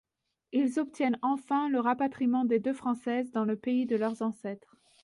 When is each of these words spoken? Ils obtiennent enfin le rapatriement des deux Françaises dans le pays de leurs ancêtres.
Ils 0.51 0.79
obtiennent 0.79 1.19
enfin 1.21 1.69
le 1.69 1.79
rapatriement 1.79 2.43
des 2.43 2.59
deux 2.59 2.73
Françaises 2.73 3.31
dans 3.33 3.45
le 3.45 3.55
pays 3.55 3.85
de 3.85 3.97
leurs 3.97 4.23
ancêtres. 4.23 4.75